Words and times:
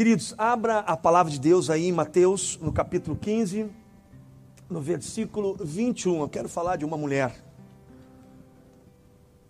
Queridos, 0.00 0.34
abra 0.38 0.78
a 0.78 0.96
palavra 0.96 1.30
de 1.30 1.38
Deus 1.38 1.68
aí 1.68 1.84
em 1.84 1.92
Mateus, 1.92 2.56
no 2.56 2.72
capítulo 2.72 3.14
15, 3.14 3.70
no 4.66 4.80
versículo 4.80 5.54
21. 5.62 6.22
Eu 6.22 6.28
quero 6.30 6.48
falar 6.48 6.76
de 6.76 6.86
uma 6.86 6.96
mulher. 6.96 7.44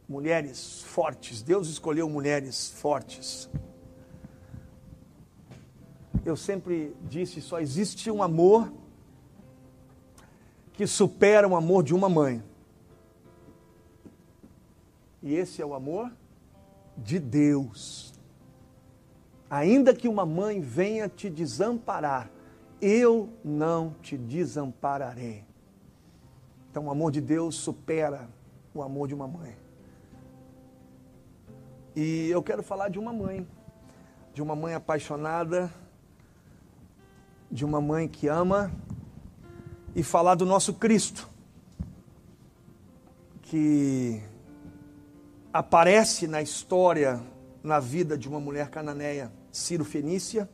Mulheres 0.08 0.82
fortes. 0.82 1.40
Deus 1.40 1.68
escolheu 1.68 2.10
mulheres 2.10 2.68
fortes. 2.68 3.48
Eu 6.24 6.34
sempre 6.34 6.96
disse: 7.08 7.40
só 7.40 7.60
existe 7.60 8.10
um 8.10 8.20
amor 8.20 8.72
que 10.72 10.84
supera 10.84 11.46
o 11.46 11.54
amor 11.54 11.84
de 11.84 11.94
uma 11.94 12.08
mãe. 12.08 12.42
E 15.22 15.32
esse 15.32 15.62
é 15.62 15.64
o 15.64 15.74
amor 15.74 16.10
de 16.96 17.20
Deus. 17.20 18.09
Ainda 19.50 19.92
que 19.92 20.06
uma 20.06 20.24
mãe 20.24 20.60
venha 20.60 21.08
te 21.08 21.28
desamparar, 21.28 22.30
eu 22.80 23.28
não 23.44 23.96
te 24.00 24.16
desampararei. 24.16 25.44
Então, 26.70 26.86
o 26.86 26.90
amor 26.90 27.10
de 27.10 27.20
Deus 27.20 27.56
supera 27.56 28.28
o 28.72 28.80
amor 28.80 29.08
de 29.08 29.14
uma 29.14 29.26
mãe. 29.26 29.56
E 31.96 32.28
eu 32.30 32.40
quero 32.44 32.62
falar 32.62 32.88
de 32.90 33.00
uma 33.00 33.12
mãe, 33.12 33.44
de 34.32 34.40
uma 34.40 34.54
mãe 34.54 34.72
apaixonada, 34.74 35.68
de 37.50 37.64
uma 37.64 37.80
mãe 37.80 38.06
que 38.06 38.28
ama, 38.28 38.70
e 39.96 40.04
falar 40.04 40.36
do 40.36 40.46
nosso 40.46 40.74
Cristo, 40.74 41.28
que 43.42 44.22
aparece 45.52 46.28
na 46.28 46.40
história, 46.40 47.20
na 47.64 47.80
vida 47.80 48.16
de 48.16 48.28
uma 48.28 48.38
mulher 48.38 48.70
cananeia 48.70 49.39
Ciro 49.52 49.84
Fenícia. 49.84 50.48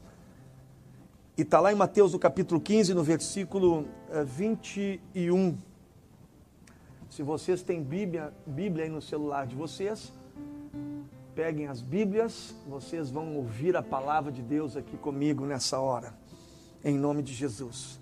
E 1.37 1.43
está 1.43 1.61
lá 1.61 1.71
em 1.71 1.77
Mateus, 1.77 2.15
no 2.15 2.19
capítulo 2.19 2.61
15, 2.61 2.95
no 2.95 3.03
versículo 3.03 3.87
21. 4.25 5.49
Eh, 5.49 5.55
Se 7.11 7.23
vocês 7.23 7.63
têm 7.63 7.83
Bíblia, 7.83 8.33
Bíblia 8.47 8.85
aí 8.85 8.91
no 8.91 9.03
celular 9.03 9.47
de 9.47 9.55
vocês, 9.55 10.13
peguem 11.35 11.67
as 11.67 11.83
Bíblias, 11.83 12.55
vocês 12.67 13.11
vão 13.11 13.37
ouvir 13.37 13.77
a 13.77 13.83
palavra 13.83 14.33
de 14.33 14.41
Deus 14.41 14.77
aqui 14.77 14.97
comigo 14.97 15.45
nessa 15.45 15.79
hora, 15.79 16.15
em 16.83 16.97
nome 16.97 17.23
de 17.23 17.35
Jesus. 17.35 18.01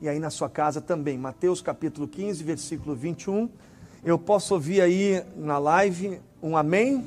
E 0.00 0.08
aí 0.08 0.18
na 0.18 0.30
sua 0.30 0.50
casa 0.50 0.80
também, 0.80 1.16
Mateus 1.16 1.62
capítulo 1.62 2.08
15, 2.08 2.42
versículo 2.42 2.96
21. 2.96 3.48
Eu 4.04 4.18
posso 4.18 4.54
ouvir 4.54 4.80
aí 4.80 5.24
na 5.36 5.58
live 5.58 6.20
um 6.42 6.56
amém? 6.56 7.06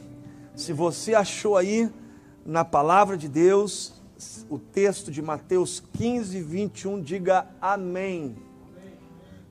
Se 0.56 0.72
você 0.72 1.14
achou 1.14 1.58
aí, 1.58 1.92
na 2.46 2.64
palavra 2.64 3.18
de 3.18 3.28
Deus, 3.28 3.94
o 4.48 4.60
texto 4.60 5.12
de 5.12 5.20
Mateus 5.20 5.82
15, 5.98 6.40
21, 6.44 7.02
diga 7.02 7.48
amém. 7.60 8.36
amém. 8.78 8.94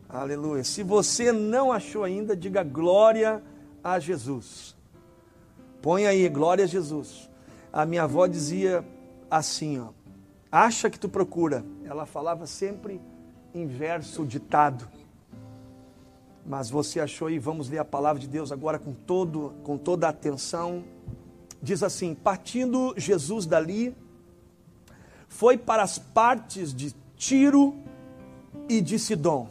Aleluia. 0.08 0.62
Se 0.62 0.84
você 0.84 1.32
não 1.32 1.72
achou 1.72 2.04
ainda, 2.04 2.36
diga 2.36 2.62
glória 2.62 3.42
a 3.82 3.98
Jesus. 3.98 4.76
Põe 5.82 6.06
aí, 6.06 6.28
glória 6.28 6.64
a 6.64 6.68
Jesus. 6.68 7.28
A 7.72 7.84
minha 7.84 8.04
avó 8.04 8.28
dizia 8.28 8.84
assim, 9.28 9.80
ó. 9.80 9.88
Acha 10.50 10.88
que 10.88 10.98
tu 10.98 11.08
procura. 11.08 11.64
Ela 11.84 12.06
falava 12.06 12.46
sempre 12.46 13.00
em 13.52 13.66
verso 13.66 14.24
ditado. 14.24 14.88
Mas 16.46 16.70
você 16.70 17.00
achou 17.00 17.26
aí, 17.26 17.40
vamos 17.40 17.68
ler 17.68 17.78
a 17.78 17.84
palavra 17.84 18.20
de 18.20 18.28
Deus 18.28 18.52
agora 18.52 18.78
com 18.78 18.92
todo 18.92 19.54
com 19.64 19.76
toda 19.76 20.06
a 20.06 20.10
atenção 20.10 20.84
diz 21.62 21.82
assim: 21.82 22.14
partindo 22.14 22.94
Jesus 22.96 23.46
dali, 23.46 23.96
foi 25.28 25.58
para 25.58 25.82
as 25.82 25.98
partes 25.98 26.72
de 26.72 26.94
Tiro 27.16 27.74
e 28.68 28.80
de 28.80 28.98
Sidom. 28.98 29.50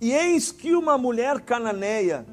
E 0.00 0.12
eis 0.12 0.50
que 0.50 0.74
uma 0.74 0.98
mulher 0.98 1.40
cananeia, 1.40 2.26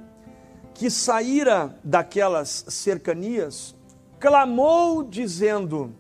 que 0.74 0.90
saíra 0.90 1.78
daquelas 1.84 2.66
cercanias, 2.70 3.76
clamou, 4.20 5.04
dizendo: 5.04 5.94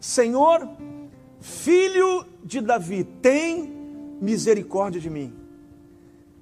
Senhor, 0.00 0.68
filho 1.40 2.26
de 2.42 2.60
Davi, 2.60 3.04
tem 3.04 3.72
misericórdia 4.20 5.00
de 5.00 5.08
mim, 5.08 5.32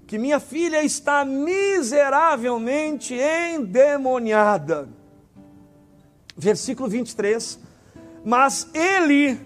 que 0.06 0.16
minha 0.16 0.40
filha 0.40 0.82
está 0.82 1.22
miseravelmente 1.24 3.14
endemoniada 3.14 4.95
versículo 6.36 6.88
23. 6.88 7.58
Mas 8.24 8.68
ele, 8.74 9.40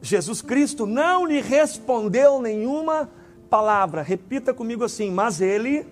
Jesus 0.00 0.40
Cristo, 0.40 0.86
não 0.86 1.26
lhe 1.26 1.40
respondeu 1.40 2.40
nenhuma 2.40 3.10
palavra. 3.50 4.02
Repita 4.02 4.54
comigo 4.54 4.84
assim: 4.84 5.10
Mas 5.10 5.40
ele 5.40 5.86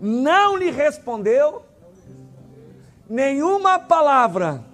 não 0.00 0.56
lhe 0.56 0.70
respondeu 0.70 1.62
nenhuma 3.08 3.78
palavra. 3.78 4.64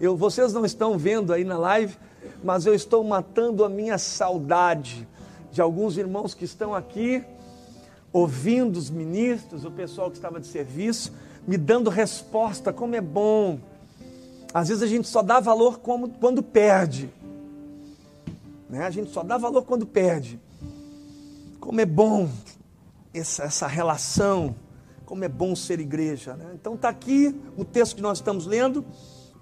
Eu, 0.00 0.16
vocês 0.16 0.52
não 0.52 0.64
estão 0.64 0.98
vendo 0.98 1.32
aí 1.32 1.44
na 1.44 1.56
live, 1.56 1.96
mas 2.42 2.66
eu 2.66 2.74
estou 2.74 3.02
matando 3.02 3.64
a 3.64 3.68
minha 3.68 3.96
saudade 3.98 5.08
de 5.50 5.60
alguns 5.60 5.96
irmãos 5.96 6.34
que 6.34 6.44
estão 6.44 6.74
aqui 6.74 7.24
ouvindo 8.12 8.76
os 8.76 8.90
ministros, 8.90 9.64
o 9.64 9.70
pessoal 9.70 10.10
que 10.10 10.16
estava 10.16 10.40
de 10.40 10.46
serviço 10.46 11.12
me 11.46 11.56
dando 11.56 11.88
resposta, 11.90 12.72
como 12.72 12.96
é 12.96 13.00
bom. 13.00 13.60
Às 14.52 14.68
vezes 14.68 14.82
a 14.82 14.86
gente 14.86 15.06
só 15.06 15.22
dá 15.22 15.38
valor 15.38 15.78
como, 15.78 16.08
quando 16.08 16.42
perde. 16.42 17.10
Né? 18.68 18.84
A 18.84 18.90
gente 18.90 19.10
só 19.10 19.22
dá 19.22 19.38
valor 19.38 19.62
quando 19.62 19.86
perde. 19.86 20.40
Como 21.60 21.80
é 21.80 21.86
bom 21.86 22.28
essa, 23.14 23.44
essa 23.44 23.66
relação, 23.66 24.54
como 25.04 25.24
é 25.24 25.28
bom 25.28 25.54
ser 25.54 25.78
igreja. 25.78 26.34
Né? 26.34 26.46
Então 26.54 26.74
está 26.74 26.88
aqui 26.88 27.34
o 27.56 27.64
texto 27.64 27.96
que 27.96 28.02
nós 28.02 28.18
estamos 28.18 28.46
lendo. 28.46 28.84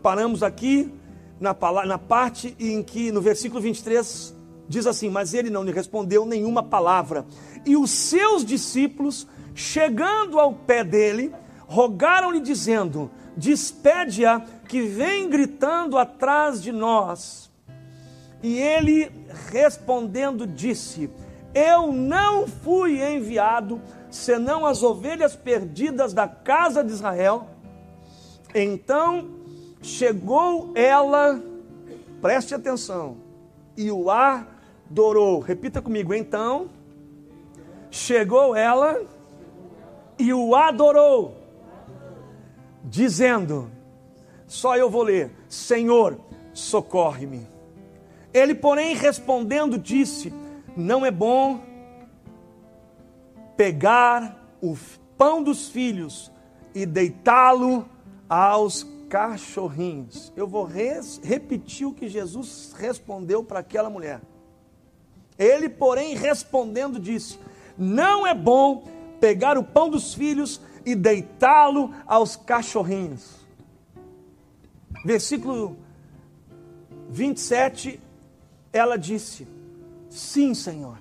Paramos 0.03 0.43
aqui 0.43 0.93
na, 1.41 1.57
na 1.87 1.99
parte 1.99 2.55
em 2.59 2.83
que, 2.83 3.11
no 3.11 3.23
versículo 3.23 3.61
23, 3.61 4.35
diz 4.69 4.87
assim: 4.87 5.09
Mas 5.09 5.33
ele 5.33 5.49
não 5.49 5.63
lhe 5.63 5.73
respondeu 5.73 6.27
nenhuma 6.27 6.63
palavra. 6.63 7.25
E 7.65 7.77
os 7.77 7.91
seus 7.91 8.45
discípulos, 8.45 9.27
chegando 9.55 10.39
ao 10.39 10.53
pé 10.53 10.85
dele, 10.85 11.33
rogaram-lhe, 11.67 12.41
dizendo: 12.41 13.11
Despede-a, 13.37 14.41
que 14.69 14.83
vem 14.83 15.29
gritando 15.29 15.99
atrás 15.99 16.63
de 16.63 16.73
nós. 16.73 17.51
E 18.43 18.59
ele, 18.59 19.11
respondendo, 19.51 20.47
disse: 20.47 21.11
Eu 21.55 21.93
não 21.93 22.47
fui 22.47 23.03
enviado, 23.03 23.81
senão 24.11 24.67
as 24.67 24.83
ovelhas 24.83 25.35
perdidas 25.35 26.13
da 26.13 26.29
casa 26.29 26.83
de 26.83 26.93
Israel. 26.93 27.49
Então 28.55 29.31
chegou 29.83 30.73
ela, 30.75 31.43
preste 32.21 32.55
atenção, 32.55 33.17
e 33.77 33.91
o 33.91 34.11
adorou. 34.11 35.41
Repita 35.41 35.83
comigo, 35.83 36.15
então 36.15 36.69
chegou 37.91 38.57
ela 38.57 39.01
e 40.19 40.33
o 40.33 40.55
adorou 40.55 41.44
dizendo: 42.85 43.71
Só 44.47 44.77
eu 44.77 44.91
vou 44.91 45.03
ler, 45.03 45.31
Senhor, 45.49 46.21
socorre-me. 46.53 47.47
Ele, 48.33 48.55
porém, 48.55 48.95
respondendo, 48.95 49.79
disse: 49.79 50.33
Não 50.77 51.05
é 51.05 51.11
bom 51.11 51.61
pegar 53.57 54.57
o 54.61 54.77
pão 55.17 55.43
dos 55.43 55.69
filhos 55.69 56.31
e 56.75 56.85
deitá-lo 56.85 57.89
aos 58.29 58.87
cachorrinhos. 59.09 60.33
Eu 60.37 60.47
vou 60.47 60.69
repetir 61.23 61.87
o 61.87 61.95
que 61.95 62.09
Jesus 62.09 62.75
respondeu 62.77 63.45
para 63.45 63.61
aquela 63.61 63.89
mulher. 63.89 64.21
Ele, 65.39 65.69
porém, 65.69 66.15
respondendo, 66.17 66.99
disse: 66.99 67.39
Não 67.79 68.27
é 68.27 68.35
bom 68.35 68.85
pegar 69.21 69.57
o 69.57 69.65
pão 69.65 69.89
dos 69.89 70.15
filhos 70.15 70.61
e 70.85 70.95
deitá-lo 70.95 71.95
aos 72.07 72.37
cachorrinhos. 72.37 73.45
Versículo 75.05 75.77
27, 77.11 78.01
ela 78.73 78.97
disse: 78.97 79.47
Sim, 80.11 80.55
Senhor, 80.55 80.99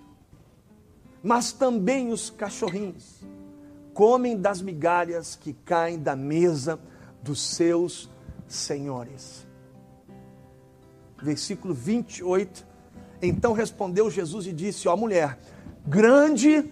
mas 1.22 1.52
também 1.52 2.12
os 2.12 2.30
cachorrinhos 2.30 3.22
comem 3.94 4.40
das 4.40 4.62
migalhas 4.62 5.36
que 5.36 5.54
caem 5.54 6.00
da 6.00 6.16
mesa 6.16 6.80
dos 7.22 7.42
seus 7.42 8.10
senhores. 8.48 9.46
Versículo 11.22 11.74
28. 11.74 12.66
Então 13.22 13.54
respondeu 13.54 14.10
Jesus 14.10 14.48
e 14.48 14.52
disse: 14.52 14.88
Ó 14.88 14.98
mulher, 14.98 15.40
grande 15.86 16.70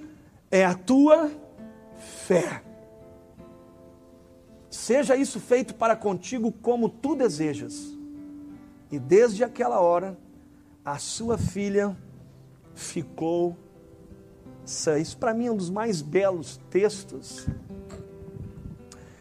é 0.50 0.66
a 0.66 0.74
tua 0.74 1.32
fé 2.26 2.62
Seja 4.82 5.16
isso 5.16 5.40
feito 5.40 5.76
para 5.76 5.96
contigo 5.96 6.52
como 6.52 6.90
tu 6.90 7.16
desejas. 7.16 7.96
E 8.92 8.98
desde 8.98 9.44
aquela 9.44 9.80
hora, 9.80 10.18
a 10.84 10.98
sua 10.98 11.38
filha 11.38 11.96
ficou 12.74 13.56
sã. 14.66 14.98
Isso 14.98 15.16
para 15.18 15.36
mim 15.36 15.46
é 15.46 15.52
um 15.52 15.56
dos 15.56 15.70
mais 15.70 16.02
belos 16.02 16.60
textos. 16.72 17.46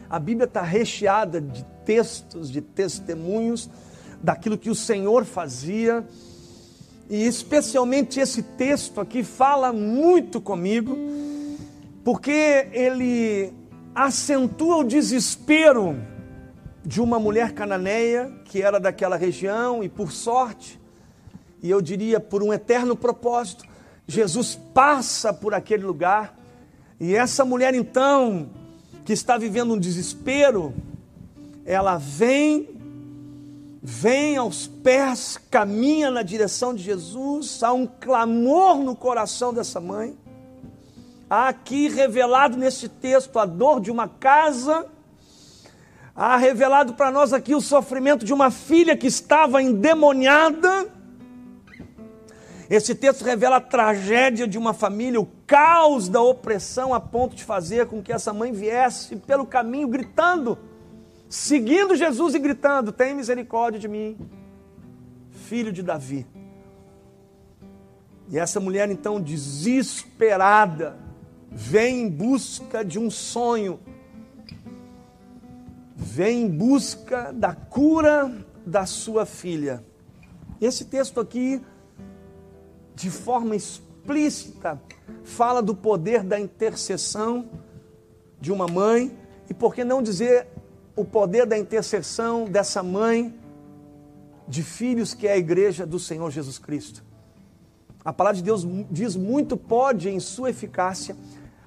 A 0.09 0.17
Bíblia 0.17 0.45
está 0.45 0.63
recheada 0.63 1.39
de 1.39 1.63
textos, 1.85 2.49
de 2.49 2.59
testemunhos 2.61 3.69
daquilo 4.19 4.57
que 4.57 4.71
o 4.71 4.75
Senhor 4.75 5.25
fazia. 5.25 6.03
E 7.07 7.23
especialmente 7.23 8.19
esse 8.19 8.41
texto 8.41 8.99
aqui 8.99 9.23
fala 9.23 9.71
muito 9.71 10.41
comigo, 10.41 10.97
porque 12.03 12.67
ele 12.73 13.60
acentua 13.93 14.77
o 14.77 14.83
desespero 14.83 15.95
de 16.83 17.01
uma 17.01 17.19
mulher 17.19 17.53
cananeia 17.53 18.31
que 18.45 18.61
era 18.61 18.79
daquela 18.79 19.15
região 19.15 19.83
e 19.83 19.89
por 19.89 20.11
sorte, 20.11 20.79
e 21.61 21.69
eu 21.69 21.81
diria 21.81 22.19
por 22.19 22.41
um 22.41 22.51
eterno 22.51 22.95
propósito, 22.95 23.65
Jesus 24.07 24.59
passa 24.73 25.33
por 25.33 25.53
aquele 25.53 25.83
lugar 25.83 26.37
e 26.99 27.15
essa 27.15 27.45
mulher 27.45 27.73
então 27.73 28.49
que 29.05 29.13
está 29.13 29.37
vivendo 29.37 29.73
um 29.73 29.79
desespero, 29.79 30.73
ela 31.65 31.97
vem 31.97 32.81
vem 33.83 34.37
aos 34.37 34.67
pés, 34.67 35.39
caminha 35.49 36.11
na 36.11 36.21
direção 36.21 36.73
de 36.73 36.83
Jesus, 36.83 37.63
há 37.63 37.73
um 37.73 37.87
clamor 37.87 38.77
no 38.77 38.95
coração 38.95 39.51
dessa 39.51 39.79
mãe. 39.79 40.15
Há 41.33 41.47
aqui 41.47 41.87
revelado 41.87 42.57
nesse 42.57 42.89
texto 42.89 43.39
a 43.39 43.45
dor 43.45 43.79
de 43.79 43.89
uma 43.89 44.05
casa 44.05 44.85
há 46.13 46.35
revelado 46.35 46.93
para 46.93 47.09
nós 47.09 47.31
aqui 47.31 47.55
o 47.55 47.61
sofrimento 47.61 48.25
de 48.25 48.33
uma 48.33 48.51
filha 48.51 48.97
que 48.97 49.07
estava 49.07 49.63
endemoniada. 49.63 50.91
Esse 52.69 52.93
texto 52.93 53.23
revela 53.23 53.55
a 53.55 53.61
tragédia 53.61 54.45
de 54.45 54.57
uma 54.57 54.73
família, 54.73 55.21
o 55.21 55.29
caos 55.47 56.09
da 56.09 56.21
opressão, 56.21 56.93
a 56.93 56.99
ponto 56.99 57.33
de 57.33 57.45
fazer 57.45 57.85
com 57.85 58.01
que 58.01 58.11
essa 58.11 58.33
mãe 58.33 58.51
viesse 58.51 59.15
pelo 59.15 59.45
caminho 59.45 59.87
gritando, 59.87 60.59
seguindo 61.29 61.95
Jesus 61.95 62.35
e 62.35 62.39
gritando: 62.39 62.91
Tem 62.91 63.13
misericórdia 63.13 63.79
de 63.79 63.87
mim, 63.87 64.17
filho 65.29 65.71
de 65.71 65.81
Davi. 65.81 66.27
E 68.29 68.37
essa 68.37 68.59
mulher, 68.59 68.91
então, 68.91 69.21
desesperada, 69.21 71.09
vem 71.51 72.03
em 72.03 72.09
busca 72.09 72.83
de 72.83 72.97
um 72.97 73.09
sonho 73.09 73.79
vem 76.01 76.45
em 76.45 76.49
busca 76.49 77.31
da 77.31 77.53
cura 77.53 78.43
da 78.65 78.87
sua 78.87 79.23
filha. 79.23 79.83
Esse 80.59 80.85
texto 80.85 81.19
aqui, 81.19 81.61
de 82.95 83.11
forma 83.11 83.55
explícita, 83.55 84.81
fala 85.23 85.61
do 85.61 85.75
poder 85.75 86.23
da 86.23 86.39
intercessão 86.39 87.47
de 88.39 88.51
uma 88.51 88.67
mãe, 88.67 89.15
e 89.47 89.53
por 89.53 89.75
que 89.75 89.83
não 89.83 90.01
dizer 90.01 90.47
o 90.95 91.05
poder 91.05 91.45
da 91.45 91.57
intercessão 91.57 92.45
dessa 92.45 92.81
mãe 92.81 93.33
de 94.47 94.63
filhos 94.63 95.13
que 95.13 95.27
é 95.27 95.33
a 95.33 95.37
igreja 95.37 95.85
do 95.85 95.99
Senhor 95.99 96.31
Jesus 96.31 96.57
Cristo. 96.57 97.03
A 98.03 98.11
palavra 98.11 98.37
de 98.37 98.43
Deus 98.43 98.65
diz 98.89 99.15
muito 99.15 99.55
pode 99.55 100.09
em 100.09 100.19
sua 100.19 100.49
eficácia 100.49 101.15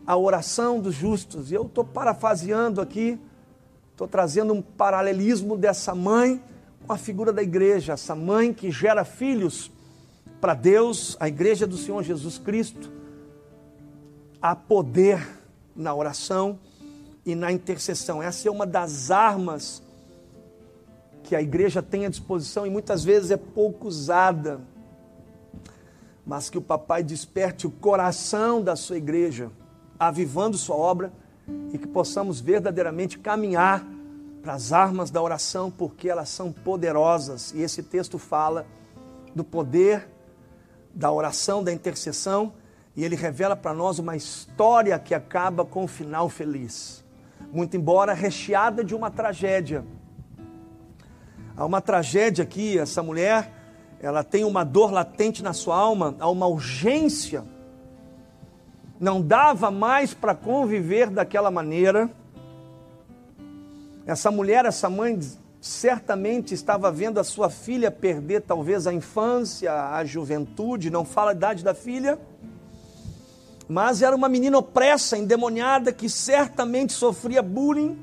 a 0.07 0.17
oração 0.17 0.81
dos 0.81 0.95
justos. 0.95 1.51
E 1.51 1.55
eu 1.55 1.63
estou 1.63 1.85
parafraseando 1.85 2.81
aqui 2.81 3.19
Estou 3.95 4.09
trazendo 4.09 4.53
um 4.53 4.61
paralelismo 4.61 5.57
dessa 5.57 5.95
mãe 5.95 6.43
com 6.85 6.93
a 6.93 6.99
figura 6.99 7.33
da 7.33 7.45
igreja, 7.45 7.93
essa 7.93 8.13
mãe 8.13 8.53
que 8.53 8.69
gera 8.69 9.05
filhos 9.05 9.71
para 10.41 10.53
Deus, 10.53 11.17
a 11.21 11.29
igreja 11.29 11.65
do 11.65 11.77
Senhor 11.77 12.03
Jesus 12.03 12.37
Cristo. 12.37 12.91
Há 14.43 14.57
poder 14.57 15.25
na 15.77 15.95
oração 15.95 16.59
e 17.25 17.37
na 17.37 17.53
intercessão. 17.53 18.21
Essa 18.21 18.49
é 18.49 18.51
uma 18.51 18.67
das 18.67 19.13
armas 19.13 19.81
que 21.23 21.37
a 21.37 21.41
igreja 21.41 21.81
tem 21.81 22.05
à 22.05 22.09
disposição 22.09 22.67
e 22.67 22.71
muitas 22.71 23.05
vezes 23.05 23.31
é 23.31 23.37
pouco 23.37 23.87
usada. 23.87 24.61
Mas 26.27 26.51
que 26.51 26.59
o 26.59 26.63
papai 26.63 27.05
desperte 27.05 27.65
o 27.65 27.71
coração 27.71 28.61
da 28.61 28.75
sua 28.75 28.97
igreja, 28.97 29.53
avivando 29.99 30.57
sua 30.57 30.77
obra 30.77 31.13
e 31.73 31.79
que 31.79 31.87
possamos 31.87 32.41
verdadeiramente 32.41 33.19
caminhar 33.19 33.85
para 34.43 34.55
as 34.55 34.73
armas 34.73 35.11
da 35.11 35.23
oração, 35.23 35.71
porque 35.71 36.09
elas 36.09 36.29
são 36.29 36.53
poderosas. 36.53 37.53
E 37.55 37.63
esse 37.63 37.83
texto 37.83 38.19
fala 38.19 38.67
do 39.35 39.43
poder 39.43 40.09
da 40.95 41.11
oração, 41.11 41.65
da 41.65 41.73
intercessão, 41.73 42.53
e 42.95 43.05
ele 43.05 43.17
revela 43.17 43.57
para 43.57 43.75
nós 43.75 43.99
uma 43.99 44.15
história 44.15 44.99
que 44.99 45.15
acaba 45.15 45.65
com 45.65 45.85
um 45.85 45.89
final 45.89 46.29
feliz. 46.29 47.05
Muito 47.53 47.77
embora 47.77 48.13
recheada 48.13 48.85
de 48.85 48.95
uma 48.95 49.11
tragédia. 49.11 49.85
Há 51.57 51.65
uma 51.65 51.81
tragédia 51.81 52.45
aqui, 52.45 52.79
essa 52.79 53.03
mulher, 53.03 53.51
ela 54.01 54.23
tem 54.23 54.45
uma 54.45 54.65
dor 54.65 54.93
latente 54.93 55.43
na 55.43 55.53
sua 55.53 55.77
alma, 55.77 56.15
há 56.21 56.29
uma 56.29 56.47
urgência 56.47 57.45
não 59.05 59.21
dava 59.21 59.71
mais 59.71 60.15
para 60.15 60.35
conviver 60.35 61.11
daquela 61.11 61.51
maneira. 61.51 62.11
Essa 64.07 64.31
mulher, 64.31 64.65
essa 64.65 64.89
mãe, 64.89 65.21
certamente 65.61 66.55
estava 66.55 66.91
vendo 66.91 67.21
a 67.21 67.25
sua 67.25 67.51
filha 67.51 67.91
perder 67.91 68.41
talvez 68.41 68.87
a 68.87 68.95
infância, 68.95 69.71
a 69.91 70.03
juventude, 70.07 70.89
não 70.89 71.05
fala 71.05 71.33
a 71.33 71.35
idade 71.35 71.63
da 71.63 71.75
filha, 71.75 72.19
mas 73.69 74.01
era 74.01 74.17
uma 74.17 74.27
menina 74.29 74.57
opressa, 74.57 75.19
endemoniada, 75.19 75.93
que 75.93 76.09
certamente 76.09 76.95
sofria 76.95 77.43
bullying. 77.43 77.99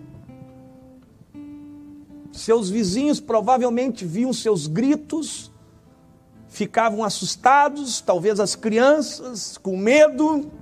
Seus 2.31 2.69
vizinhos 2.69 3.19
provavelmente 3.19 4.05
viam 4.05 4.31
seus 4.31 4.67
gritos, 4.67 5.51
ficavam 6.47 7.03
assustados, 7.03 8.01
talvez 8.01 8.39
as 8.39 8.55
crianças 8.55 9.57
com 9.57 9.75
medo. 9.75 10.60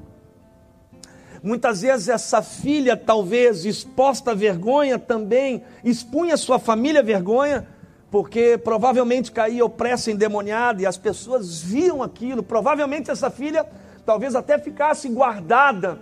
Muitas 1.42 1.82
vezes 1.82 2.10
essa 2.10 2.42
filha, 2.42 2.98
talvez 2.98 3.64
exposta 3.64 4.32
à 4.32 4.34
vergonha, 4.34 5.00
também 5.00 5.64
expunha 5.84 6.36
sua 6.36 6.60
família 6.60 7.00
à 7.00 7.04
vergonha, 7.04 7.68
porque 8.12 8.58
provavelmente 8.58 9.32
caía 9.32 9.64
opressa, 9.64 10.12
endemoniada, 10.12 10.82
e 10.82 10.86
as 10.86 10.98
pessoas 10.98 11.62
viam 11.62 12.04
aquilo. 12.04 12.44
Provavelmente 12.44 13.10
essa 13.10 13.30
filha 13.30 13.66
talvez 14.06 14.36
até 14.36 14.58
ficasse 14.58 15.08
guardada. 15.08 16.00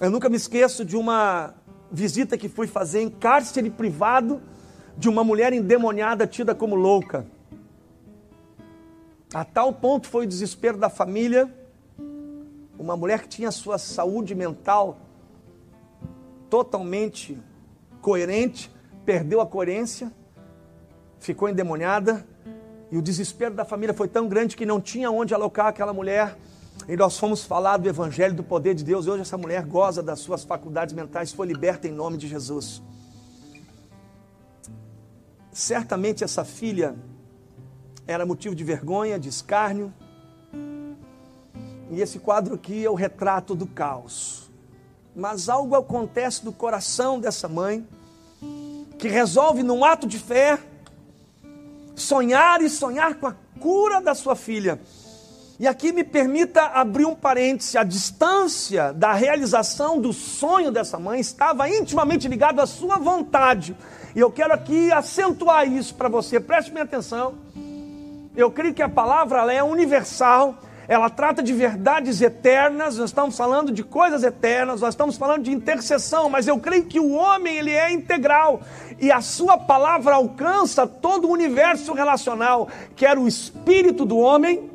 Eu 0.00 0.10
nunca 0.10 0.28
me 0.28 0.36
esqueço 0.36 0.84
de 0.84 0.96
uma 0.96 1.54
visita 1.90 2.36
que 2.36 2.48
fui 2.48 2.66
fazer 2.66 3.00
em 3.00 3.08
cárcere 3.08 3.70
privado 3.70 4.42
de 4.98 5.08
uma 5.08 5.24
mulher 5.24 5.52
endemoniada 5.52 6.26
tida 6.26 6.54
como 6.54 6.74
louca. 6.74 7.24
A 9.32 9.44
tal 9.44 9.72
ponto 9.72 10.08
foi 10.08 10.24
o 10.24 10.28
desespero 10.28 10.76
da 10.76 10.90
família 10.90 11.48
uma 12.84 12.98
mulher 12.98 13.22
que 13.22 13.28
tinha 13.28 13.50
sua 13.50 13.78
saúde 13.78 14.34
mental 14.34 14.98
totalmente 16.50 17.42
coerente, 18.02 18.70
perdeu 19.06 19.40
a 19.40 19.46
coerência, 19.46 20.12
ficou 21.18 21.48
endemoniada, 21.48 22.26
e 22.92 22.98
o 22.98 23.02
desespero 23.02 23.54
da 23.54 23.64
família 23.64 23.94
foi 23.94 24.06
tão 24.06 24.28
grande 24.28 24.54
que 24.54 24.66
não 24.66 24.82
tinha 24.82 25.10
onde 25.10 25.32
alocar 25.32 25.68
aquela 25.68 25.94
mulher. 25.94 26.36
E 26.86 26.94
nós 26.94 27.18
fomos 27.18 27.42
falar 27.42 27.78
do 27.78 27.88
Evangelho, 27.88 28.34
do 28.34 28.44
poder 28.44 28.74
de 28.74 28.84
Deus. 28.84 29.06
E 29.06 29.10
hoje 29.10 29.22
essa 29.22 29.38
mulher 29.38 29.64
goza 29.64 30.02
das 30.02 30.20
suas 30.20 30.44
faculdades 30.44 30.94
mentais, 30.94 31.32
foi 31.32 31.46
liberta 31.46 31.88
em 31.88 31.90
nome 31.90 32.18
de 32.18 32.28
Jesus. 32.28 32.82
Certamente 35.50 36.22
essa 36.22 36.44
filha 36.44 36.94
era 38.06 38.26
motivo 38.26 38.54
de 38.54 38.62
vergonha, 38.62 39.18
de 39.18 39.30
escárnio, 39.30 39.92
e 41.90 42.00
esse 42.00 42.18
quadro 42.18 42.54
aqui 42.54 42.84
é 42.84 42.90
o 42.90 42.94
retrato 42.94 43.54
do 43.54 43.66
caos. 43.66 44.50
Mas 45.14 45.48
algo 45.48 45.76
acontece 45.76 46.44
no 46.44 46.52
coração 46.52 47.20
dessa 47.20 47.48
mãe, 47.48 47.86
que 48.98 49.08
resolve, 49.08 49.62
num 49.62 49.84
ato 49.84 50.06
de 50.06 50.18
fé, 50.18 50.58
sonhar 51.94 52.60
e 52.62 52.68
sonhar 52.68 53.14
com 53.14 53.26
a 53.26 53.34
cura 53.60 54.00
da 54.00 54.14
sua 54.14 54.34
filha. 54.34 54.80
E 55.58 55.68
aqui 55.68 55.92
me 55.92 56.02
permita 56.02 56.62
abrir 56.62 57.04
um 57.04 57.14
parêntese: 57.14 57.78
a 57.78 57.84
distância 57.84 58.92
da 58.92 59.12
realização 59.12 60.00
do 60.00 60.12
sonho 60.12 60.72
dessa 60.72 60.98
mãe 60.98 61.20
estava 61.20 61.68
intimamente 61.68 62.26
ligado 62.26 62.60
à 62.60 62.66
sua 62.66 62.98
vontade. 62.98 63.76
E 64.16 64.20
eu 64.20 64.30
quero 64.30 64.52
aqui 64.52 64.90
acentuar 64.90 65.66
isso 65.66 65.94
para 65.94 66.08
você, 66.08 66.40
preste 66.40 66.72
minha 66.72 66.84
atenção. 66.84 67.34
Eu 68.36 68.50
creio 68.50 68.74
que 68.74 68.82
a 68.82 68.88
palavra 68.88 69.52
é 69.52 69.62
universal 69.62 70.58
ela 70.86 71.08
trata 71.08 71.42
de 71.42 71.52
verdades 71.52 72.20
eternas, 72.20 72.98
nós 72.98 73.10
estamos 73.10 73.36
falando 73.36 73.72
de 73.72 73.82
coisas 73.82 74.22
eternas, 74.22 74.80
nós 74.80 74.90
estamos 74.90 75.16
falando 75.16 75.44
de 75.44 75.52
intercessão, 75.52 76.28
mas 76.28 76.46
eu 76.46 76.58
creio 76.58 76.84
que 76.84 77.00
o 77.00 77.12
homem 77.12 77.56
ele 77.56 77.70
é 77.70 77.92
integral 77.92 78.60
e 79.00 79.10
a 79.10 79.20
sua 79.20 79.56
palavra 79.56 80.14
alcança 80.14 80.86
todo 80.86 81.26
o 81.26 81.32
universo 81.32 81.92
relacional, 81.92 82.68
quer 82.94 83.18
o 83.18 83.26
espírito 83.26 84.04
do 84.04 84.18
homem, 84.18 84.70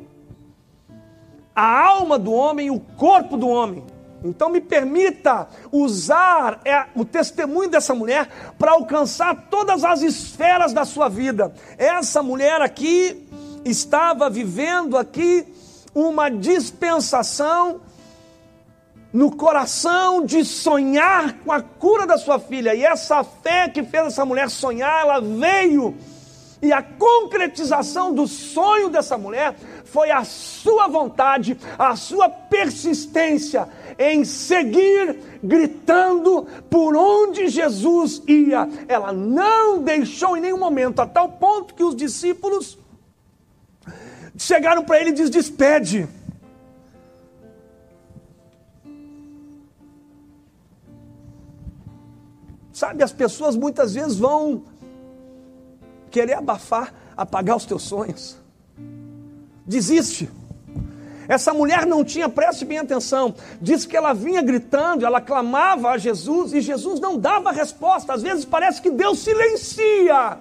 a 1.54 1.86
alma 1.86 2.18
do 2.18 2.32
homem 2.32 2.70
o 2.70 2.80
corpo 2.80 3.36
do 3.36 3.48
homem. 3.48 3.84
Então 4.22 4.50
me 4.50 4.60
permita 4.60 5.48
usar 5.72 6.60
é, 6.64 6.86
o 6.94 7.04
testemunho 7.04 7.70
dessa 7.70 7.94
mulher 7.94 8.28
para 8.58 8.72
alcançar 8.72 9.46
todas 9.48 9.82
as 9.82 10.02
esferas 10.02 10.72
da 10.72 10.84
sua 10.84 11.08
vida. 11.08 11.54
Essa 11.78 12.22
mulher 12.22 12.60
aqui 12.60 13.26
estava 13.64 14.28
vivendo 14.28 14.98
aqui 14.98 15.46
uma 15.94 16.28
dispensação 16.28 17.80
no 19.12 19.34
coração 19.34 20.24
de 20.24 20.44
sonhar 20.44 21.34
com 21.44 21.50
a 21.52 21.60
cura 21.60 22.06
da 22.06 22.16
sua 22.16 22.38
filha. 22.38 22.74
E 22.74 22.84
essa 22.84 23.24
fé 23.24 23.68
que 23.68 23.82
fez 23.82 24.06
essa 24.06 24.24
mulher 24.24 24.48
sonhar, 24.48 25.02
ela 25.02 25.20
veio. 25.20 25.96
E 26.62 26.72
a 26.72 26.82
concretização 26.82 28.12
do 28.12 28.26
sonho 28.26 28.90
dessa 28.90 29.16
mulher 29.16 29.56
foi 29.84 30.10
a 30.10 30.24
sua 30.24 30.86
vontade, 30.88 31.58
a 31.78 31.96
sua 31.96 32.28
persistência 32.28 33.66
em 33.98 34.24
seguir 34.24 35.18
gritando 35.42 36.46
por 36.68 36.94
onde 36.94 37.48
Jesus 37.48 38.22
ia. 38.28 38.68
Ela 38.86 39.10
não 39.12 39.82
deixou 39.82 40.36
em 40.36 40.40
nenhum 40.40 40.58
momento, 40.58 41.00
a 41.00 41.06
tal 41.06 41.30
ponto 41.30 41.74
que 41.74 41.82
os 41.82 41.96
discípulos 41.96 42.78
chegaram 44.40 44.82
para 44.82 44.98
ele 44.98 45.10
e 45.10 45.12
diz: 45.12 45.30
despede. 45.30 46.08
Sabe, 52.72 53.02
as 53.02 53.12
pessoas 53.12 53.54
muitas 53.54 53.92
vezes 53.92 54.16
vão 54.16 54.64
querer 56.10 56.34
abafar, 56.34 56.94
apagar 57.14 57.56
os 57.56 57.66
teus 57.66 57.82
sonhos. 57.82 58.38
Desiste. 59.66 60.30
Essa 61.28 61.52
mulher 61.52 61.86
não 61.86 62.02
tinha, 62.02 62.28
preste 62.28 62.64
bem 62.64 62.78
atenção, 62.78 63.34
diz 63.60 63.86
que 63.86 63.96
ela 63.96 64.12
vinha 64.12 64.42
gritando, 64.42 65.06
ela 65.06 65.20
clamava 65.20 65.90
a 65.90 65.98
Jesus 65.98 66.52
e 66.52 66.60
Jesus 66.60 66.98
não 66.98 67.16
dava 67.16 67.52
resposta. 67.52 68.14
Às 68.14 68.22
vezes 68.22 68.44
parece 68.44 68.82
que 68.82 68.90
Deus 68.90 69.20
silencia. 69.20 70.38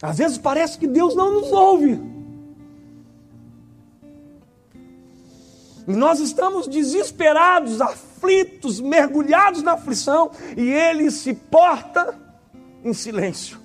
Às 0.00 0.18
vezes 0.18 0.38
parece 0.38 0.78
que 0.78 0.86
Deus 0.86 1.14
não 1.14 1.40
nos 1.40 1.52
ouve. 1.52 2.00
E 5.88 5.94
nós 5.94 6.18
estamos 6.18 6.66
desesperados, 6.66 7.80
aflitos, 7.80 8.80
mergulhados 8.80 9.62
na 9.62 9.72
aflição, 9.72 10.30
e 10.56 10.68
Ele 10.68 11.10
se 11.10 11.32
porta 11.32 12.18
em 12.84 12.92
silêncio. 12.92 13.60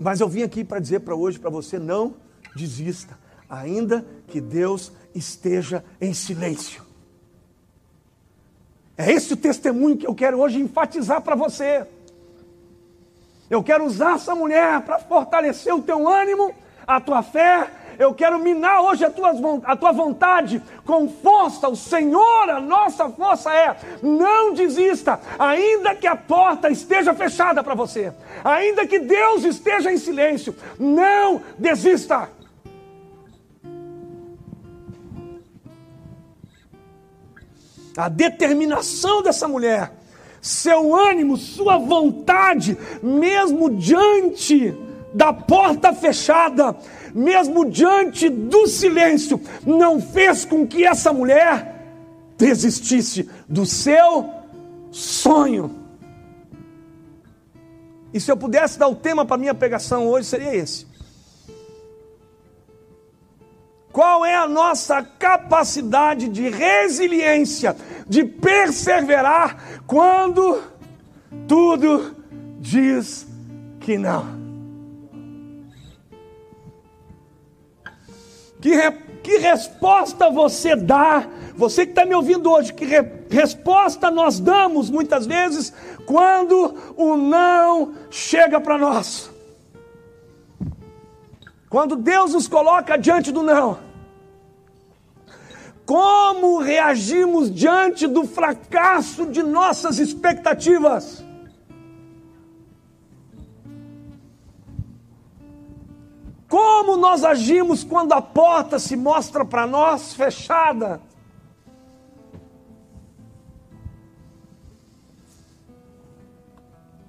Mas 0.00 0.20
eu 0.20 0.28
vim 0.28 0.42
aqui 0.42 0.64
para 0.64 0.80
dizer 0.80 1.00
para 1.00 1.14
hoje, 1.14 1.38
para 1.38 1.48
você, 1.48 1.78
não 1.78 2.16
desista, 2.56 3.16
ainda 3.48 4.04
que 4.26 4.40
Deus 4.40 4.92
esteja 5.14 5.84
em 6.00 6.12
silêncio. 6.12 6.91
É 8.96 9.10
esse 9.10 9.32
o 9.32 9.36
testemunho 9.36 9.96
que 9.96 10.06
eu 10.06 10.14
quero 10.14 10.38
hoje 10.38 10.60
enfatizar 10.60 11.20
para 11.20 11.34
você. 11.34 11.86
Eu 13.50 13.62
quero 13.62 13.84
usar 13.84 14.14
essa 14.14 14.34
mulher 14.34 14.80
para 14.82 14.98
fortalecer 14.98 15.74
o 15.74 15.82
teu 15.82 16.08
ânimo, 16.08 16.54
a 16.86 17.00
tua 17.00 17.22
fé. 17.22 17.68
Eu 17.98 18.14
quero 18.14 18.38
minar 18.38 18.80
hoje 18.80 19.04
a 19.04 19.10
tua, 19.10 19.30
a 19.64 19.76
tua 19.76 19.92
vontade 19.92 20.62
com 20.84 21.08
força. 21.08 21.68
O 21.68 21.76
Senhor, 21.76 22.48
a 22.48 22.60
nossa 22.60 23.08
força 23.10 23.52
é: 23.52 23.76
não 24.02 24.54
desista, 24.54 25.20
ainda 25.38 25.94
que 25.94 26.06
a 26.06 26.16
porta 26.16 26.70
esteja 26.70 27.12
fechada 27.12 27.62
para 27.62 27.74
você, 27.74 28.12
ainda 28.42 28.86
que 28.86 28.98
Deus 28.98 29.44
esteja 29.44 29.92
em 29.92 29.98
silêncio, 29.98 30.56
não 30.78 31.42
desista. 31.58 32.30
A 37.96 38.08
determinação 38.08 39.22
dessa 39.22 39.46
mulher, 39.46 39.92
seu 40.40 40.94
ânimo, 40.94 41.36
sua 41.36 41.78
vontade, 41.78 42.76
mesmo 43.02 43.70
diante 43.70 44.74
da 45.14 45.32
porta 45.32 45.92
fechada, 45.92 46.76
mesmo 47.14 47.64
diante 47.64 48.28
do 48.28 48.66
silêncio, 48.66 49.40
não 49.64 50.00
fez 50.00 50.44
com 50.44 50.66
que 50.66 50.84
essa 50.84 51.12
mulher 51.12 51.72
desistisse 52.38 53.28
do 53.48 53.64
seu 53.66 54.30
sonho. 54.90 55.82
E 58.12 58.20
se 58.20 58.30
eu 58.30 58.36
pudesse 58.36 58.78
dar 58.78 58.88
o 58.88 58.94
tema 58.94 59.24
para 59.24 59.38
minha 59.38 59.54
pregação 59.54 60.06
hoje, 60.06 60.26
seria 60.26 60.54
esse: 60.54 60.86
qual 63.92 64.24
é 64.24 64.34
a 64.34 64.48
nossa 64.48 65.02
capacidade 65.02 66.28
de 66.28 66.48
resiliência, 66.48 67.76
de 68.08 68.24
perseverar 68.24 69.82
quando 69.86 70.62
tudo 71.46 72.16
diz 72.58 73.26
que 73.80 73.98
não? 73.98 74.40
Que, 78.60 78.76
re, 78.76 78.92
que 79.22 79.38
resposta 79.38 80.30
você 80.30 80.76
dá? 80.76 81.26
Você 81.54 81.84
que 81.84 81.90
está 81.92 82.06
me 82.06 82.14
ouvindo 82.14 82.50
hoje, 82.50 82.72
que 82.72 82.84
re, 82.84 83.02
resposta 83.28 84.10
nós 84.10 84.40
damos 84.40 84.88
muitas 84.88 85.26
vezes 85.26 85.72
quando 86.06 86.94
o 86.96 87.16
não 87.16 87.92
chega 88.08 88.60
para 88.60 88.78
nós? 88.78 89.31
Quando 91.72 91.96
Deus 91.96 92.34
nos 92.34 92.46
coloca 92.46 92.98
diante 92.98 93.32
do 93.32 93.42
não, 93.42 93.78
como 95.86 96.58
reagimos 96.58 97.50
diante 97.50 98.06
do 98.06 98.26
fracasso 98.26 99.24
de 99.24 99.42
nossas 99.42 99.98
expectativas? 99.98 101.24
Como 106.46 106.98
nós 106.98 107.24
agimos 107.24 107.82
quando 107.82 108.12
a 108.12 108.20
porta 108.20 108.78
se 108.78 108.94
mostra 108.94 109.42
para 109.42 109.66
nós 109.66 110.12
fechada? 110.12 111.00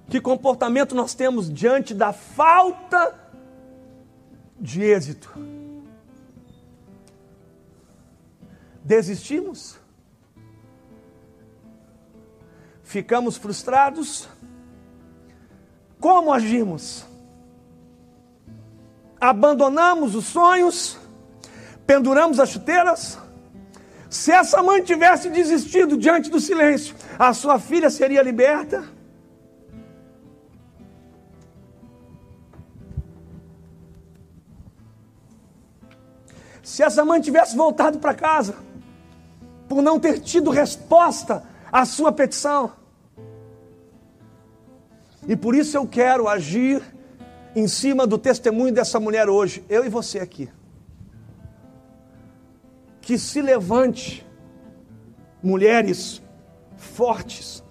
Que 0.08 0.22
comportamento 0.22 0.94
nós 0.94 1.12
temos 1.12 1.52
diante 1.52 1.92
da 1.92 2.14
falta 2.14 3.23
de 4.64 4.82
êxito. 4.82 5.30
Desistimos? 8.82 9.76
Ficamos 12.82 13.36
frustrados? 13.36 14.26
Como 16.00 16.32
agimos? 16.32 17.04
Abandonamos 19.20 20.14
os 20.14 20.24
sonhos? 20.24 20.98
Penduramos 21.86 22.40
as 22.40 22.48
chuteiras? 22.48 23.18
Se 24.08 24.32
essa 24.32 24.62
mãe 24.62 24.82
tivesse 24.82 25.28
desistido 25.28 25.98
diante 25.98 26.30
do 26.30 26.40
silêncio, 26.40 26.96
a 27.18 27.34
sua 27.34 27.58
filha 27.58 27.90
seria 27.90 28.22
liberta? 28.22 28.82
Se 36.74 36.82
essa 36.82 37.04
mãe 37.04 37.20
tivesse 37.20 37.54
voltado 37.54 38.00
para 38.00 38.12
casa, 38.12 38.56
por 39.68 39.80
não 39.80 40.00
ter 40.00 40.18
tido 40.18 40.50
resposta 40.50 41.44
à 41.70 41.84
sua 41.84 42.10
petição. 42.10 42.72
E 45.28 45.36
por 45.36 45.54
isso 45.54 45.76
eu 45.76 45.86
quero 45.86 46.26
agir 46.26 46.82
em 47.54 47.68
cima 47.68 48.08
do 48.08 48.18
testemunho 48.18 48.74
dessa 48.74 48.98
mulher 48.98 49.28
hoje, 49.28 49.64
eu 49.68 49.84
e 49.84 49.88
você 49.88 50.18
aqui. 50.18 50.50
Que 53.00 53.16
se 53.18 53.40
levante 53.40 54.26
mulheres 55.40 56.20
fortes, 56.76 57.62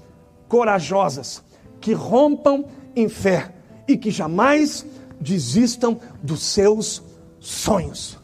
corajosas, 0.48 1.44
que 1.82 1.92
rompam 1.92 2.70
em 2.96 3.10
fé 3.10 3.54
e 3.86 3.98
que 3.98 4.10
jamais 4.10 4.86
desistam 5.20 6.00
dos 6.22 6.42
seus 6.42 7.04
sonhos. 7.42 8.23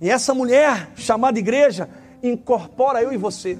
E 0.00 0.10
essa 0.10 0.34
mulher 0.34 0.90
chamada 0.96 1.38
igreja 1.38 1.88
incorpora 2.22 3.02
eu 3.02 3.12
e 3.12 3.16
você. 3.16 3.58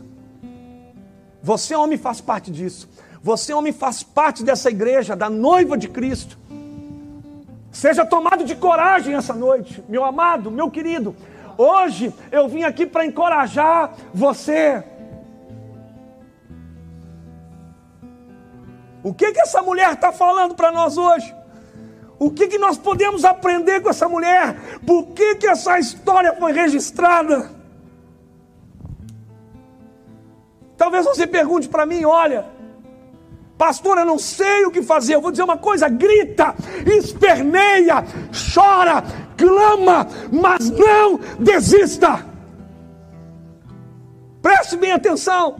Você, 1.43 1.75
homem, 1.75 1.97
faz 1.97 2.21
parte 2.21 2.51
disso. 2.51 2.89
Você, 3.23 3.53
homem, 3.53 3.73
faz 3.73 4.03
parte 4.03 4.43
dessa 4.43 4.71
igreja, 4.71 5.15
da 5.15 5.31
noiva 5.31 5.77
de 5.77 5.89
Cristo. 5.89 6.39
Seja 7.71 8.07
tomado 8.07 8.45
de 8.45 8.55
coragem 8.57 9.15
essa 9.15 9.35
noite, 9.35 9.85
meu 9.89 10.05
amado, 10.05 10.51
meu 10.51 10.71
querido. 10.71 11.15
Hoje 11.59 12.13
eu 12.33 12.49
vim 12.49 12.63
aqui 12.63 12.87
para 12.87 13.05
encorajar 13.05 13.95
você. 14.15 14.83
O 19.03 19.15
que 19.15 19.31
que 19.31 19.41
essa 19.41 19.63
mulher 19.63 19.93
está 19.93 20.11
falando 20.11 20.55
para 20.55 20.73
nós 20.73 20.97
hoje? 20.97 21.36
O 22.19 22.31
que, 22.31 22.49
que 22.49 22.59
nós 22.59 22.79
podemos 22.79 23.25
aprender 23.25 23.81
com 23.81 23.91
essa 23.91 24.09
mulher? 24.09 24.81
Por 24.87 25.09
que, 25.09 25.35
que 25.35 25.47
essa 25.47 25.79
história 25.79 26.35
foi 26.35 26.53
registrada? 26.53 27.51
Talvez 30.77 31.05
você 31.05 31.27
pergunte 31.27 31.69
para 31.69 31.85
mim: 31.85 32.05
olha, 32.05 32.47
pastor, 33.59 33.99
eu 33.99 34.07
não 34.07 34.19
sei 34.19 34.65
o 34.65 34.71
que 34.71 34.83
fazer. 34.83 35.15
Eu 35.15 35.21
vou 35.21 35.31
dizer 35.31 35.43
uma 35.43 35.59
coisa: 35.59 35.89
grita, 35.89 36.55
esperneia, 36.87 38.05
chora, 38.55 39.03
clama, 39.37 40.07
mas 40.33 40.71
não 40.71 41.21
desista. 41.39 42.25
Preste 44.41 44.77
bem 44.77 44.93
atenção. 44.93 45.57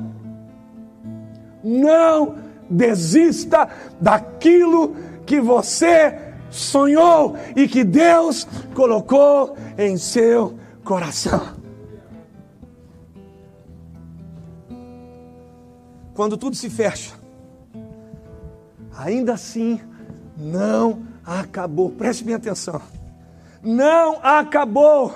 Não 1.63 2.37
desista 2.71 3.69
daquilo 4.01 4.97
que 5.27 5.41
você 5.41 6.26
sonhou 6.57 7.37
e 7.55 7.69
que 7.69 7.85
Deus 7.85 8.47
colocou 8.75 9.57
em 9.77 9.97
seu 9.97 10.59
coração. 10.85 11.55
Quando 16.15 16.37
tudo 16.37 16.57
se 16.57 16.71
fecha, 16.71 17.15
ainda 18.97 19.35
assim 19.35 19.81
não 20.37 21.03
acabou. 21.25 21.91
Preste 21.91 22.25
bem 22.25 22.35
atenção. 22.35 22.81
Não 23.63 24.19
acabou. 24.23 25.13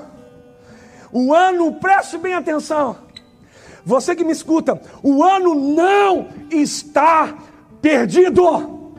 O 1.10 1.32
ano, 1.32 1.72
preste 1.74 2.18
bem 2.18 2.34
atenção. 2.34 2.96
Você 3.84 4.14
que 4.14 4.24
me 4.24 4.32
escuta, 4.32 4.80
o 5.02 5.24
ano 5.24 5.54
não 5.54 6.28
está 6.50 7.34
perdido. 7.80 8.92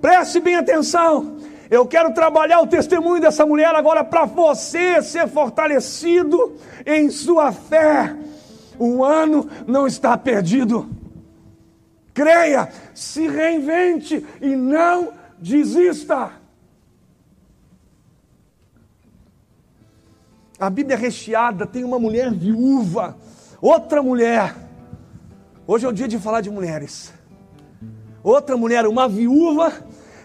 Preste 0.00 0.40
bem 0.40 0.56
atenção. 0.56 1.36
Eu 1.72 1.86
quero 1.86 2.12
trabalhar 2.12 2.60
o 2.60 2.66
testemunho 2.66 3.18
dessa 3.18 3.46
mulher 3.46 3.74
agora 3.74 4.04
para 4.04 4.26
você 4.26 5.00
ser 5.00 5.26
fortalecido 5.26 6.54
em 6.84 7.08
sua 7.08 7.50
fé. 7.50 8.14
O 8.78 9.02
ano 9.02 9.48
não 9.66 9.86
está 9.86 10.18
perdido. 10.18 10.90
Creia, 12.12 12.68
se 12.94 13.26
reinvente 13.26 14.22
e 14.42 14.54
não 14.54 15.14
desista. 15.38 16.32
A 20.60 20.68
Bíblia 20.68 20.94
é 20.94 21.00
recheada, 21.00 21.66
tem 21.66 21.84
uma 21.84 21.98
mulher 21.98 22.30
viúva, 22.34 23.16
outra 23.62 24.02
mulher. 24.02 24.54
Hoje 25.66 25.86
é 25.86 25.88
o 25.88 25.92
dia 25.92 26.06
de 26.06 26.18
falar 26.18 26.42
de 26.42 26.50
mulheres. 26.50 27.14
Outra 28.22 28.58
mulher, 28.58 28.86
uma 28.86 29.08
viúva 29.08 29.72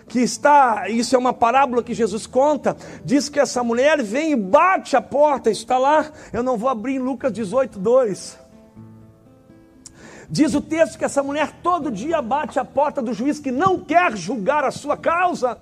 que 0.07 0.19
está, 0.19 0.89
isso 0.89 1.15
é 1.15 1.19
uma 1.19 1.33
parábola 1.33 1.83
que 1.83 1.93
Jesus 1.93 2.25
conta, 2.25 2.77
diz 3.03 3.27
que 3.27 3.39
essa 3.39 3.63
mulher 3.63 4.01
vem 4.01 4.31
e 4.31 4.35
bate 4.35 4.95
a 4.95 5.01
porta, 5.01 5.51
está 5.51 5.77
lá, 5.77 6.11
eu 6.31 6.41
não 6.41 6.57
vou 6.57 6.69
abrir 6.69 6.95
em 6.95 6.99
Lucas 6.99 7.31
18, 7.33 7.77
2. 7.77 8.39
Diz 10.29 10.53
o 10.53 10.61
texto 10.61 10.97
que 10.97 11.05
essa 11.05 11.21
mulher 11.21 11.51
todo 11.61 11.91
dia 11.91 12.21
bate 12.21 12.59
a 12.59 12.65
porta 12.65 13.01
do 13.01 13.13
juiz 13.13 13.39
que 13.39 13.51
não 13.51 13.79
quer 13.79 14.15
julgar 14.15 14.63
a 14.63 14.71
sua 14.71 14.97
causa. 14.97 15.57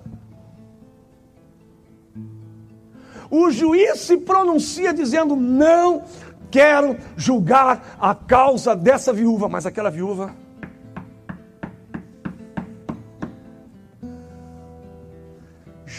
O 3.30 3.50
juiz 3.50 4.00
se 4.00 4.16
pronuncia 4.16 4.92
dizendo: 4.92 5.36
Não 5.36 6.02
quero 6.50 6.96
julgar 7.16 7.96
a 8.00 8.14
causa 8.14 8.74
dessa 8.74 9.12
viúva, 9.12 9.48
mas 9.48 9.66
aquela 9.66 9.90
viúva 9.90 10.34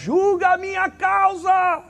julga 0.07 0.53
a 0.53 0.57
minha 0.57 0.89
causa. 0.89 1.83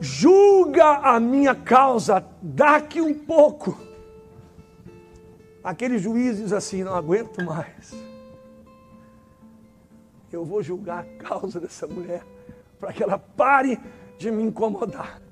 Julga 0.00 0.98
a 0.98 1.20
minha 1.20 1.54
causa, 1.54 2.26
daqui 2.42 3.00
um 3.00 3.14
pouco. 3.14 3.78
Aquele 5.62 5.96
juiz 5.98 6.38
diz 6.38 6.52
assim: 6.52 6.82
não 6.82 6.96
aguento 6.96 7.40
mais. 7.44 7.94
Eu 10.32 10.44
vou 10.44 10.60
julgar 10.60 11.04
a 11.04 11.22
causa 11.22 11.60
dessa 11.60 11.86
mulher, 11.86 12.24
para 12.80 12.92
que 12.92 13.00
ela 13.00 13.16
pare 13.16 13.80
de 14.18 14.28
me 14.32 14.42
incomodar. 14.42 15.22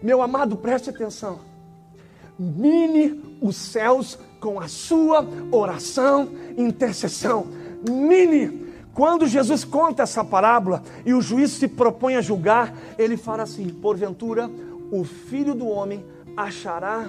Meu 0.00 0.22
amado, 0.22 0.56
preste 0.56 0.90
atenção. 0.90 1.40
Mine 2.38 3.38
os 3.42 3.56
céus 3.56 4.16
com 4.40 4.60
a 4.60 4.68
sua 4.68 5.26
oração 5.50 6.28
e 6.56 6.62
intercessão. 6.62 7.46
Mine. 7.88 8.68
Quando 8.94 9.28
Jesus 9.28 9.64
conta 9.64 10.02
essa 10.02 10.24
parábola 10.24 10.82
e 11.06 11.14
o 11.14 11.20
juiz 11.20 11.52
se 11.52 11.68
propõe 11.68 12.16
a 12.16 12.20
julgar, 12.20 12.74
ele 12.98 13.16
fala 13.16 13.44
assim: 13.44 13.68
porventura, 13.68 14.50
o 14.90 15.04
filho 15.04 15.54
do 15.54 15.68
homem 15.68 16.04
achará 16.36 17.08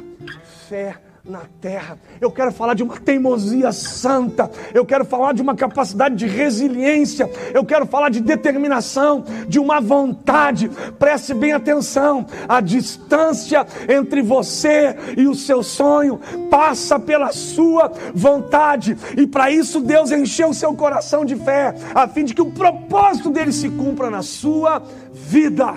fé 0.68 1.02
na 1.24 1.42
terra. 1.62 1.98
Eu 2.20 2.32
quero 2.32 2.52
falar 2.52 2.74
de 2.74 2.84
uma 2.84 2.98
teimosia 2.98 3.72
santa. 3.72 4.50
Eu 4.74 4.86
quero 4.86 5.06
falar 5.06 5.34
de 5.34 5.42
uma 5.42 5.56
capacidade 5.56 6.16
de 6.16 6.26
resiliência. 6.26 7.30
Eu 7.54 7.66
quero 7.66 7.86
falar 7.86 8.10
de 8.10 8.22
determinação, 8.22 9.24
de 9.48 9.60
uma 9.60 9.80
vontade. 9.82 10.70
Preste 10.98 11.34
bem 11.34 11.54
atenção. 11.54 12.26
A 12.48 12.62
distância 12.62 13.66
entre 13.88 14.22
você 14.22 14.96
e 15.18 15.28
o 15.28 15.36
seu 15.36 15.62
sonho 15.62 16.20
passa 16.50 17.00
pela 17.00 17.32
sua 17.32 17.92
vontade. 18.14 18.98
E 19.18 19.28
para 19.28 19.52
isso 19.52 19.82
Deus 19.82 20.12
encheu 20.12 20.54
seu 20.54 20.74
coração 20.74 21.26
de 21.26 21.36
fé, 21.36 21.76
a 21.94 22.08
fim 22.08 22.24
de 22.24 22.34
que 22.34 22.42
o 22.42 22.52
propósito 22.52 23.30
dele 23.30 23.52
se 23.52 23.70
cumpra 23.70 24.10
na 24.10 24.22
sua 24.22 24.82
vida. 25.12 25.76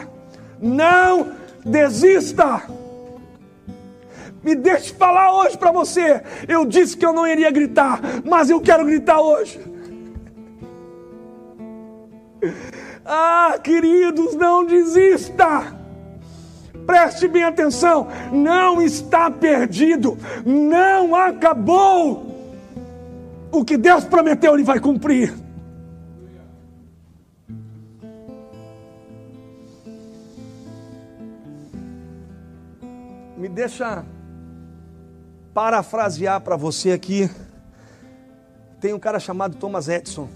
Não 0.61 1.33
desista. 1.64 2.62
Me 4.42 4.55
deixe 4.55 4.92
falar 4.94 5.33
hoje 5.33 5.57
para 5.57 5.70
você. 5.70 6.22
Eu 6.48 6.64
disse 6.64 6.96
que 6.96 7.07
eu 7.07 7.12
não 7.12 7.26
iria 7.26 7.50
gritar, 7.50 8.00
mas 8.24 8.50
eu 8.50 8.61
quero 8.61 8.85
gritar 8.85 9.20
hoje. 9.20 9.61
Ah, 13.05 13.59
queridos, 13.61 14.37
não 14.37 14.64
desista. 14.64 15.76
Preste 16.87 17.26
bem 17.26 17.42
atenção, 17.42 18.07
não 18.33 18.81
está 18.81 19.28
perdido, 19.28 20.16
não 20.46 21.14
acabou. 21.14 22.33
O 23.50 23.64
que 23.64 23.76
Deus 23.76 24.05
prometeu, 24.05 24.55
Ele 24.55 24.62
vai 24.62 24.78
cumprir. 24.78 25.35
Me 33.37 33.48
deixa 33.48 34.05
parafrasear 35.54 36.40
para 36.40 36.56
você 36.56 36.92
aqui. 36.92 37.30
Tem 38.80 38.92
um 38.92 38.98
cara 38.98 39.20
chamado 39.20 39.56
Thomas 39.56 39.88
Edison. 39.88 40.28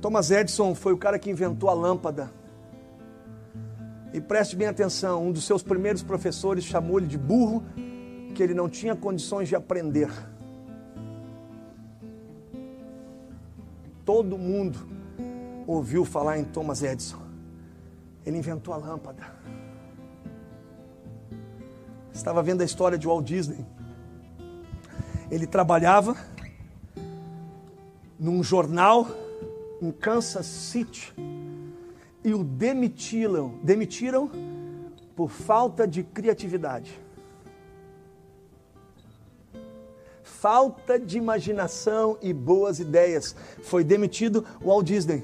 Thomas 0.00 0.30
Edison 0.30 0.74
foi 0.74 0.92
o 0.92 0.98
cara 0.98 1.18
que 1.18 1.30
inventou 1.30 1.68
a 1.68 1.74
lâmpada. 1.74 2.30
E 4.12 4.20
preste 4.20 4.56
bem 4.56 4.66
atenção: 4.66 5.26
um 5.26 5.32
dos 5.32 5.44
seus 5.44 5.62
primeiros 5.62 6.02
professores 6.02 6.64
chamou-lhe 6.64 7.06
de 7.06 7.18
burro, 7.18 7.62
que 8.34 8.42
ele 8.42 8.54
não 8.54 8.68
tinha 8.68 8.96
condições 8.96 9.48
de 9.48 9.54
aprender. 9.54 10.10
Todo 14.04 14.38
mundo 14.38 14.88
ouviu 15.66 16.04
falar 16.04 16.38
em 16.38 16.44
Thomas 16.44 16.82
Edison. 16.82 17.20
Ele 18.24 18.38
inventou 18.38 18.74
a 18.74 18.76
lâmpada. 18.76 19.39
Estava 22.12 22.42
vendo 22.42 22.62
a 22.62 22.64
história 22.64 22.98
de 22.98 23.06
Walt 23.06 23.24
Disney. 23.24 23.64
Ele 25.30 25.46
trabalhava 25.46 26.16
num 28.18 28.42
jornal 28.42 29.06
em 29.80 29.90
Kansas 29.90 30.46
City 30.46 31.14
e 32.24 32.34
o 32.34 32.44
demitiram, 32.44 33.54
demitiram 33.62 34.30
por 35.14 35.30
falta 35.30 35.86
de 35.86 36.02
criatividade. 36.02 37.00
falta 40.40 40.98
de 40.98 41.18
imaginação 41.18 42.16
e 42.22 42.32
boas 42.32 42.80
ideias. 42.80 43.36
Foi 43.62 43.84
demitido 43.84 44.46
Walt 44.64 44.86
Disney. 44.86 45.22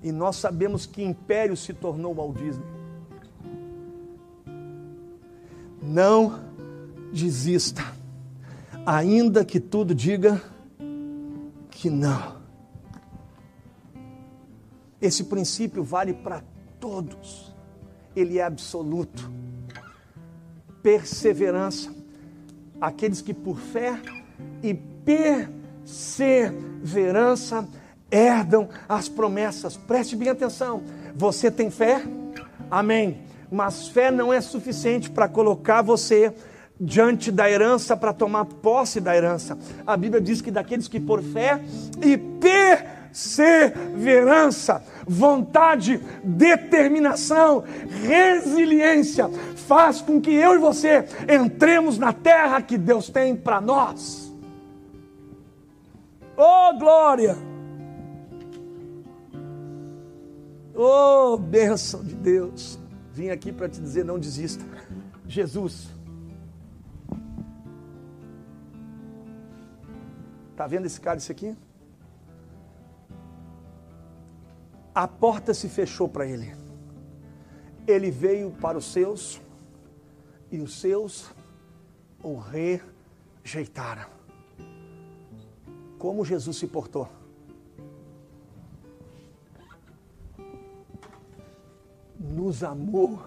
E 0.00 0.12
nós 0.12 0.36
sabemos 0.36 0.86
que 0.86 1.02
império 1.02 1.56
se 1.56 1.74
tornou 1.74 2.14
Walt 2.14 2.36
Disney. 2.36 2.77
Não 5.82 6.40
desista, 7.12 7.82
ainda 8.84 9.44
que 9.44 9.60
tudo 9.60 9.94
diga 9.94 10.42
que 11.70 11.88
não. 11.88 12.38
Esse 15.00 15.24
princípio 15.24 15.84
vale 15.84 16.12
para 16.12 16.42
todos, 16.80 17.54
ele 18.16 18.38
é 18.38 18.42
absoluto. 18.42 19.30
Perseverança, 20.82 21.94
aqueles 22.80 23.20
que 23.22 23.32
por 23.32 23.58
fé 23.58 24.00
e 24.62 24.74
perseverança 25.84 27.68
herdam 28.10 28.68
as 28.88 29.08
promessas. 29.08 29.76
Preste 29.76 30.16
bem 30.16 30.30
atenção. 30.30 30.82
Você 31.14 31.48
tem 31.50 31.70
fé? 31.70 32.02
Amém. 32.70 33.22
Mas 33.50 33.88
fé 33.88 34.10
não 34.10 34.32
é 34.32 34.40
suficiente 34.40 35.10
para 35.10 35.28
colocar 35.28 35.82
você 35.82 36.32
diante 36.80 37.32
da 37.32 37.50
herança 37.50 37.96
para 37.96 38.12
tomar 38.12 38.44
posse 38.44 39.00
da 39.00 39.16
herança. 39.16 39.58
A 39.86 39.96
Bíblia 39.96 40.20
diz 40.20 40.40
que 40.40 40.50
daqueles 40.50 40.86
que 40.86 41.00
por 41.00 41.20
fé 41.22 41.60
e 42.02 42.16
perseverança, 42.16 44.84
vontade, 45.06 46.00
determinação, 46.22 47.64
resiliência, 48.04 49.30
faz 49.66 50.00
com 50.00 50.20
que 50.20 50.32
eu 50.32 50.54
e 50.54 50.58
você 50.58 51.04
entremos 51.28 51.98
na 51.98 52.12
terra 52.12 52.62
que 52.62 52.78
Deus 52.78 53.10
tem 53.10 53.34
para 53.34 53.60
nós. 53.60 54.32
Oh, 56.36 56.78
glória! 56.78 57.36
Oh, 60.76 61.36
bênção 61.36 62.04
de 62.04 62.14
Deus! 62.14 62.78
Vim 63.18 63.30
aqui 63.30 63.52
para 63.52 63.68
te 63.68 63.80
dizer: 63.80 64.04
não 64.04 64.16
desista. 64.16 64.64
Jesus 65.26 65.88
Está 70.52 70.66
vendo 70.66 70.86
esse 70.86 71.00
cálice 71.00 71.30
aqui? 71.30 71.56
A 74.92 75.06
porta 75.06 75.54
se 75.54 75.68
fechou 75.68 76.08
para 76.08 76.26
ele. 76.26 76.52
Ele 77.86 78.10
veio 78.10 78.50
para 78.50 78.76
os 78.76 78.86
seus 78.86 79.40
e 80.50 80.60
os 80.60 80.80
seus 80.80 81.32
o 82.22 82.36
rejeitaram. 83.44 84.08
Como 85.96 86.24
Jesus 86.24 86.56
se 86.56 86.66
portou? 86.66 87.08
Nos 92.18 92.62
amou 92.64 93.20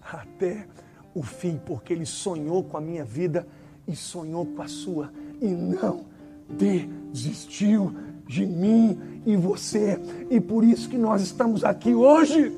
até 0.00 0.66
o 1.14 1.22
fim, 1.22 1.60
porque 1.64 1.92
ele 1.92 2.06
sonhou 2.06 2.62
com 2.62 2.76
a 2.76 2.80
minha 2.80 3.04
vida 3.04 3.46
e 3.88 3.96
sonhou 3.96 4.44
com 4.46 4.62
a 4.62 4.68
sua, 4.68 5.10
e 5.40 5.46
não 5.46 6.04
desistiu 6.48 7.94
de 8.26 8.46
mim 8.46 9.22
e 9.24 9.36
você. 9.36 10.00
E 10.30 10.40
por 10.40 10.64
isso 10.64 10.88
que 10.88 10.98
nós 10.98 11.22
estamos 11.22 11.64
aqui 11.64 11.94
hoje. 11.94 12.52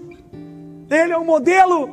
Ele 0.90 1.12
é 1.12 1.16
o 1.16 1.24
modelo. 1.24 1.90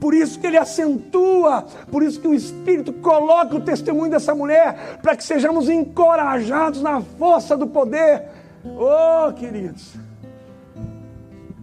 Por 0.00 0.14
isso 0.14 0.40
que 0.40 0.46
ele 0.48 0.56
acentua, 0.56 1.62
por 1.90 2.02
isso 2.02 2.20
que 2.20 2.26
o 2.26 2.34
Espírito 2.34 2.92
coloca 2.94 3.54
o 3.54 3.60
testemunho 3.60 4.10
dessa 4.10 4.34
mulher, 4.34 4.98
para 5.00 5.14
que 5.14 5.22
sejamos 5.22 5.68
encorajados 5.68 6.82
na 6.82 7.00
força 7.00 7.56
do 7.56 7.68
poder. 7.68 8.24
Oh, 8.64 9.32
queridos. 9.32 9.94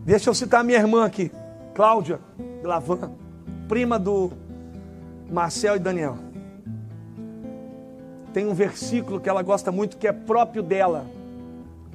Deixa 0.10 0.28
eu 0.28 0.34
citar 0.34 0.64
minha 0.64 0.80
irmã 0.80 1.06
aqui, 1.06 1.32
Cláudia 1.76 2.20
Glavan, 2.64 3.12
prima 3.68 4.00
do 4.00 4.32
Marcel 5.30 5.76
e 5.76 5.80
Daniel 5.80 6.18
tem 8.34 8.48
um 8.48 8.54
versículo 8.54 9.20
que 9.20 9.28
ela 9.28 9.44
gosta 9.44 9.72
muito 9.72 9.98
que 9.98 10.08
é 10.08 10.12
próprio 10.12 10.64
dela. 10.64 11.06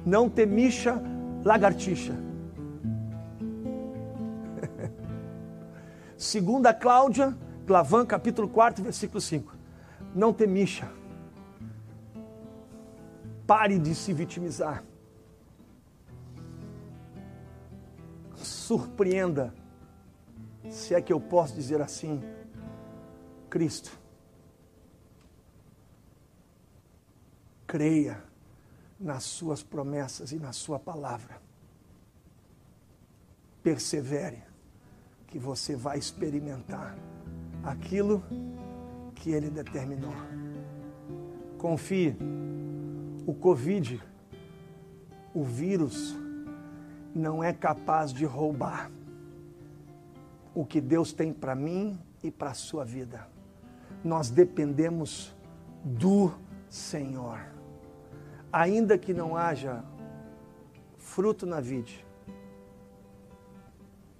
Não 0.05 0.29
temixa 0.29 1.01
lagartixa. 1.43 2.13
Segunda 6.17 6.73
Cláudia, 6.73 7.35
Glavan, 7.65 8.05
capítulo 8.05 8.47
4, 8.47 8.83
versículo 8.83 9.19
5. 9.19 9.53
Não 10.13 10.31
temixa. 10.31 10.87
Pare 13.47 13.79
de 13.79 13.93
se 13.93 14.13
vitimizar. 14.13 14.83
Surpreenda, 18.65 19.53
se 20.71 20.95
é 20.95 20.99
que 20.99 21.13
eu 21.13 21.21
posso 21.21 21.53
dizer 21.53 21.79
assim, 21.81 22.19
Cristo 23.47 23.95
creia 27.67 28.23
nas 28.99 29.21
suas 29.21 29.61
promessas 29.61 30.31
e 30.31 30.39
na 30.39 30.51
sua 30.51 30.79
palavra. 30.79 31.39
Persevere, 33.61 34.41
que 35.27 35.37
você 35.37 35.75
vai 35.75 35.99
experimentar 35.99 36.97
aquilo 37.63 38.23
que 39.13 39.29
ele 39.29 39.51
determinou. 39.51 40.15
Confie, 41.59 42.17
o 43.27 43.33
Covid, 43.35 44.01
o 45.35 45.43
vírus, 45.43 46.24
não 47.15 47.43
é 47.43 47.53
capaz 47.53 48.13
de 48.13 48.25
roubar 48.25 48.91
o 50.53 50.65
que 50.65 50.79
Deus 50.79 51.13
tem 51.13 51.33
para 51.33 51.55
mim 51.55 51.99
e 52.21 52.29
para 52.29 52.51
a 52.51 52.53
sua 52.53 52.85
vida. 52.85 53.27
Nós 54.03 54.29
dependemos 54.29 55.35
do 55.83 56.31
Senhor 56.69 57.55
ainda 58.55 58.97
que 58.97 59.13
não 59.13 59.35
haja 59.35 59.83
fruto 60.97 61.45
na 61.45 61.59
vide, 61.59 62.05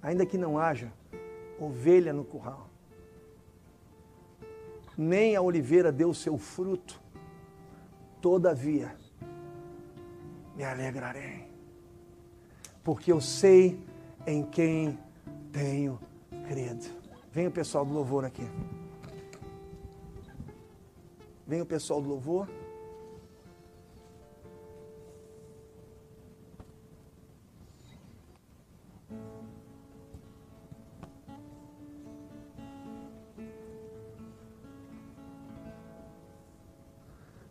ainda 0.02 0.26
que 0.26 0.36
não 0.36 0.58
haja 0.58 0.92
ovelha 1.58 2.12
no 2.12 2.22
curral, 2.22 2.68
nem 4.94 5.34
a 5.34 5.40
oliveira 5.40 5.90
deu 5.90 6.12
seu 6.12 6.36
fruto, 6.36 7.00
todavia 8.20 8.94
me 10.54 10.64
alegrarei, 10.64 11.45
porque 12.86 13.10
eu 13.10 13.20
sei 13.20 13.76
em 14.24 14.44
quem 14.44 14.96
tenho 15.50 15.98
crido. 16.46 16.86
Vem 17.32 17.48
o 17.48 17.50
pessoal 17.50 17.84
do 17.84 17.92
louvor 17.92 18.24
aqui. 18.24 18.48
Vem 21.44 21.60
o 21.60 21.66
pessoal 21.66 22.00
do 22.00 22.08
louvor. 22.08 22.48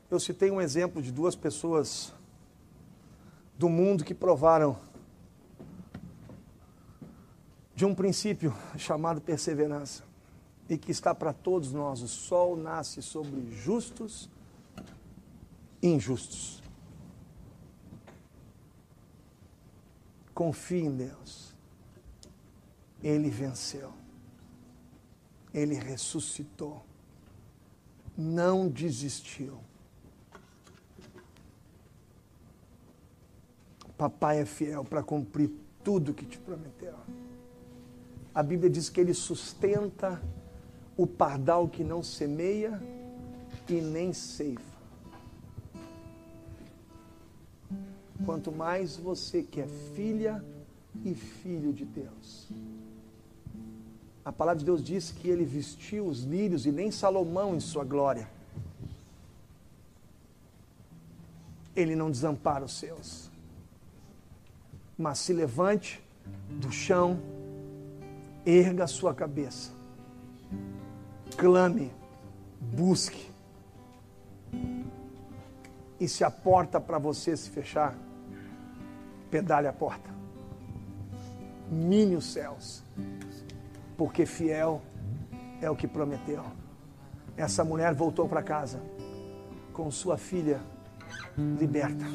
Eu 0.09 0.17
citei 0.17 0.49
um 0.49 0.61
exemplo 0.61 1.01
de 1.01 1.11
duas 1.11 1.35
pessoas 1.35 2.13
do 3.59 3.67
mundo 3.67 4.05
que 4.05 4.13
provaram 4.13 4.94
de 7.75 7.85
um 7.85 7.93
princípio 7.93 8.55
chamado 8.77 9.19
perseverança 9.19 10.03
e 10.69 10.77
que 10.77 10.91
está 10.91 11.13
para 11.13 11.33
todos 11.33 11.71
nós. 11.73 12.01
O 12.01 12.07
sol 12.07 12.55
nasce 12.55 13.01
sobre 13.01 13.51
justos 13.51 14.29
e 15.81 15.88
injustos. 15.88 16.63
Confie 20.33 20.81
em 20.81 20.95
Deus. 20.95 21.53
Ele 23.03 23.29
venceu. 23.29 23.93
Ele 25.53 25.75
ressuscitou. 25.75 26.83
Não 28.17 28.67
desistiu. 28.67 29.59
Papai 33.97 34.41
é 34.41 34.45
fiel 34.45 34.83
para 34.83 35.01
cumprir 35.01 35.51
tudo 35.83 36.13
que 36.13 36.25
te 36.25 36.38
prometeu. 36.38 36.95
A 38.35 38.43
Bíblia 38.43 38.69
diz 38.69 38.89
que 38.89 38.99
ele 38.99 39.13
sustenta 39.13 40.21
o 40.97 41.07
pardal 41.07 41.69
que 41.69 41.85
não 41.85 42.03
semeia 42.03 42.83
e 43.69 43.79
nem 43.79 44.11
ceifa. 44.11 44.75
Quanto 48.25 48.51
mais 48.51 48.97
você 48.97 49.41
que 49.41 49.61
é 49.61 49.67
filha 49.95 50.43
e 51.05 51.15
filho 51.15 51.71
de 51.71 51.85
Deus. 51.85 52.49
A 54.25 54.33
palavra 54.33 54.59
de 54.59 54.65
Deus 54.65 54.83
diz 54.83 55.11
que 55.11 55.29
ele 55.29 55.45
vestiu 55.45 56.05
os 56.05 56.23
lírios 56.23 56.65
e 56.65 56.73
nem 56.73 56.91
Salomão 56.91 57.55
em 57.55 57.59
sua 57.61 57.85
glória. 57.85 58.29
Ele 61.73 61.95
não 61.95 62.11
desampara 62.11 62.65
os 62.65 62.73
seus. 62.73 63.29
Mas 64.97 65.19
se 65.19 65.31
levante 65.31 66.01
do 66.59 66.71
chão, 66.71 67.19
erga 68.45 68.84
a 68.84 68.88
sua 68.88 69.13
cabeça, 69.13 69.71
clame, 71.38 71.91
busque. 72.60 73.31
E 75.99 76.08
se 76.08 76.23
a 76.23 76.29
porta 76.29 76.79
para 76.79 76.97
você 76.97 77.36
se 77.36 77.49
fechar, 77.49 77.95
pedale 79.31 79.67
a 79.67 79.73
porta. 79.73 80.10
Mine 81.71 82.15
os 82.15 82.25
céus, 82.25 82.84
porque 83.97 84.25
fiel 84.25 84.81
é 85.62 85.69
o 85.69 85.75
que 85.75 85.88
prometeu. 85.88 86.43
Essa 87.36 87.63
mulher 87.63 87.93
voltou 87.93 88.27
para 88.27 88.43
casa 88.43 88.79
com 89.73 89.89
sua 89.89 90.17
filha 90.17 90.62
liberta, 91.38 92.05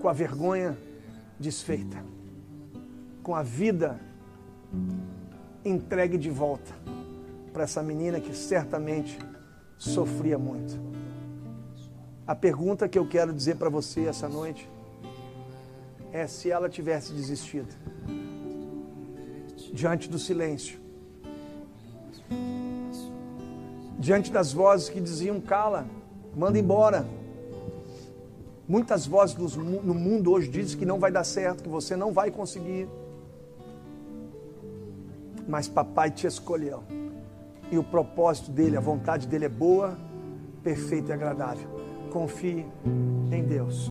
com 0.00 0.08
a 0.08 0.12
vergonha 0.12 0.76
desfeita, 1.38 2.04
com 3.22 3.34
a 3.34 3.42
vida 3.42 4.07
entregue 5.64 6.16
de 6.18 6.30
volta 6.30 6.72
para 7.52 7.64
essa 7.64 7.82
menina 7.82 8.20
que 8.20 8.34
certamente 8.34 9.18
sofria 9.76 10.38
muito. 10.38 10.78
A 12.26 12.34
pergunta 12.34 12.88
que 12.88 12.98
eu 12.98 13.06
quero 13.06 13.32
dizer 13.32 13.56
para 13.56 13.68
você 13.68 14.06
essa 14.06 14.28
noite 14.28 14.68
é 16.12 16.26
se 16.26 16.50
ela 16.50 16.68
tivesse 16.68 17.12
desistido 17.12 17.74
diante 19.72 20.08
do 20.08 20.18
silêncio, 20.18 20.78
diante 23.98 24.30
das 24.30 24.52
vozes 24.52 24.88
que 24.88 25.00
diziam 25.00 25.40
cala, 25.40 25.86
manda 26.34 26.58
embora. 26.58 27.06
Muitas 28.66 29.06
vozes 29.06 29.36
no 29.56 29.94
mundo 29.94 30.30
hoje 30.30 30.48
dizem 30.48 30.78
que 30.78 30.84
não 30.84 30.98
vai 30.98 31.10
dar 31.10 31.24
certo, 31.24 31.62
que 31.62 31.68
você 31.68 31.96
não 31.96 32.12
vai 32.12 32.30
conseguir. 32.30 32.86
Mas 35.48 35.66
papai 35.66 36.10
te 36.10 36.26
escolheu. 36.26 36.84
E 37.70 37.78
o 37.78 37.82
propósito 37.82 38.50
dele, 38.50 38.76
a 38.76 38.80
vontade 38.80 39.26
dele 39.26 39.46
é 39.46 39.48
boa, 39.48 39.98
perfeita 40.62 41.10
e 41.10 41.12
agradável. 41.12 41.68
Confie 42.12 42.66
em 43.32 43.42
Deus. 43.44 43.86